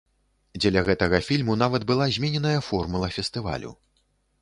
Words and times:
Дзеля 0.61 0.83
гэтага 0.87 1.19
фільму 1.27 1.59
нават 1.65 1.87
была 1.93 2.09
змененая 2.17 2.57
формула 2.71 3.15
фестывалю. 3.19 3.71